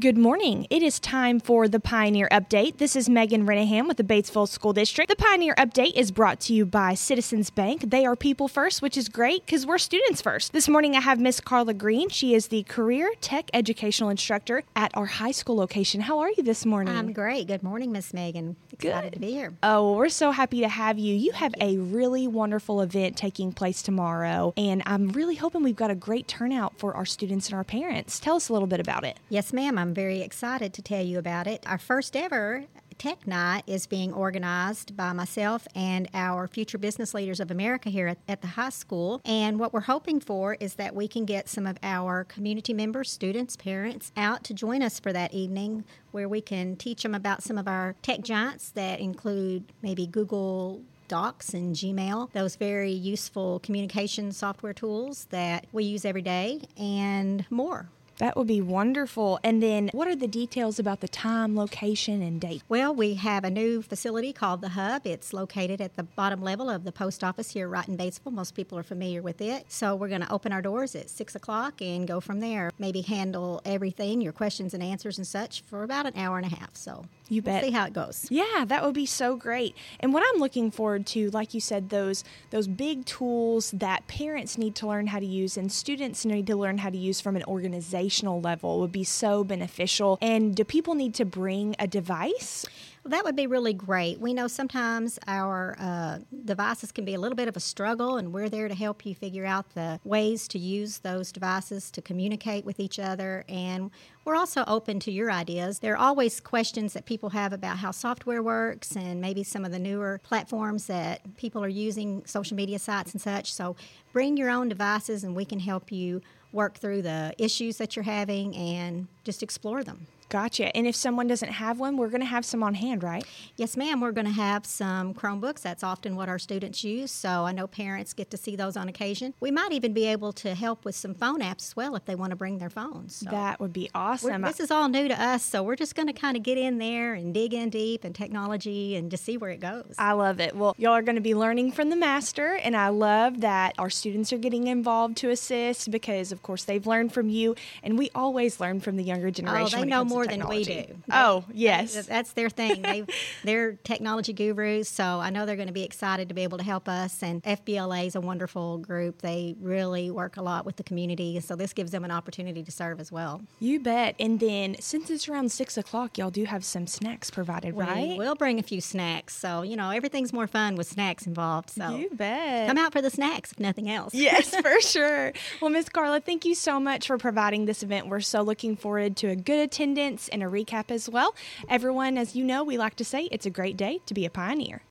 [0.00, 0.68] Good morning.
[0.70, 2.76] It is time for the Pioneer Update.
[2.76, 5.10] This is Megan Renihan with the Batesville School District.
[5.10, 7.90] The Pioneer Update is brought to you by Citizens Bank.
[7.90, 10.52] They are people first, which is great because we're students first.
[10.52, 12.10] This morning I have Miss Carla Green.
[12.10, 16.02] She is the Career Tech Educational Instructor at our high school location.
[16.02, 16.94] How are you this morning?
[16.94, 17.48] I'm great.
[17.48, 18.54] Good morning, Miss Megan.
[18.72, 19.12] Excited Good.
[19.14, 19.54] to be here.
[19.64, 21.12] Oh, we're so happy to have you.
[21.12, 25.90] You have a really wonderful event taking place tomorrow, and I'm really hoping we've got
[25.90, 28.20] a great turnout for our students and our parents.
[28.20, 29.18] Tell us a little bit about it.
[29.28, 29.76] Yes, ma'am.
[29.76, 31.62] I'm very excited to tell you about it.
[31.66, 32.66] Our first ever
[32.98, 38.08] Tech Night is being organized by myself and our future business leaders of America here
[38.08, 39.20] at, at, the high school.
[39.24, 43.10] And what we're hoping for is that we can get some of our community members,
[43.10, 47.42] students, parents out to join us for that evening where we can teach them about
[47.44, 53.60] some of our tech giants that include maybe Google Docs and Gmail, those very useful
[53.60, 57.88] communication software tools that we use every day, and more.
[58.18, 59.38] That would be wonderful.
[59.44, 62.62] And then, what are the details about the time, location, and date?
[62.68, 65.06] Well, we have a new facility called the Hub.
[65.06, 68.32] It's located at the bottom level of the post office here right in Batesville.
[68.32, 69.66] Most people are familiar with it.
[69.68, 72.72] So, we're going to open our doors at 6 o'clock and go from there.
[72.76, 76.56] Maybe handle everything, your questions and answers and such, for about an hour and a
[76.56, 76.74] half.
[76.74, 77.62] So, you bet.
[77.62, 78.26] We'll see how it goes.
[78.30, 79.76] Yeah, that would be so great.
[80.00, 84.58] And what I'm looking forward to, like you said, those those big tools that parents
[84.58, 87.36] need to learn how to use and students need to learn how to use from
[87.36, 88.07] an organization
[88.40, 90.18] level would be so beneficial.
[90.20, 92.66] And do people need to bring a device?
[93.04, 94.20] Well, that would be really great.
[94.20, 98.32] We know sometimes our uh, devices can be a little bit of a struggle, and
[98.32, 102.64] we're there to help you figure out the ways to use those devices to communicate
[102.64, 103.44] with each other.
[103.48, 103.90] And
[104.24, 105.78] we're also open to your ideas.
[105.78, 109.70] There are always questions that people have about how software works and maybe some of
[109.70, 113.52] the newer platforms that people are using, social media sites and such.
[113.52, 113.76] So
[114.12, 116.20] bring your own devices, and we can help you
[116.52, 120.06] work through the issues that you're having and just explore them.
[120.28, 120.76] Gotcha.
[120.76, 123.24] And if someone doesn't have one, we're going to have some on hand, right?
[123.56, 124.00] Yes, ma'am.
[124.00, 125.62] We're going to have some Chromebooks.
[125.62, 127.10] That's often what our students use.
[127.10, 129.34] So I know parents get to see those on occasion.
[129.40, 132.14] We might even be able to help with some phone apps as well if they
[132.14, 133.16] want to bring their phones.
[133.16, 134.42] So that would be awesome.
[134.42, 135.42] This is all new to us.
[135.42, 138.14] So we're just going to kind of get in there and dig in deep and
[138.14, 139.94] technology and just see where it goes.
[139.98, 140.54] I love it.
[140.54, 142.56] Well, y'all are going to be learning from the master.
[142.56, 146.86] And I love that our students are getting involved to assist because, of course, they've
[146.86, 147.54] learned from you.
[147.82, 149.78] And we always learn from the younger oh, generation.
[149.78, 150.84] Oh, they know more than we do.
[151.12, 152.06] oh, yes.
[152.06, 152.82] That's their thing.
[152.82, 153.04] They,
[153.44, 156.64] they're technology gurus, so I know they're going to be excited to be able to
[156.64, 157.22] help us.
[157.22, 159.22] And FBLA is a wonderful group.
[159.22, 162.70] They really work a lot with the community, so this gives them an opportunity to
[162.72, 163.42] serve as well.
[163.60, 164.14] You bet.
[164.18, 168.18] And then since it's around 6 o'clock, y'all do have some snacks provided, we right?
[168.18, 169.36] We'll bring a few snacks.
[169.36, 171.70] So, you know, everything's more fun with snacks involved.
[171.70, 172.68] So you bet.
[172.68, 174.14] Come out for the snacks, if nothing else.
[174.18, 175.32] yes, for sure.
[175.60, 178.08] Well, Miss Carla, thank you so much for providing this event.
[178.08, 181.34] We're so looking forward to a good attendance and a recap as well.
[181.68, 184.30] Everyone, as you know, we like to say it's a great day to be a
[184.30, 184.82] pioneer.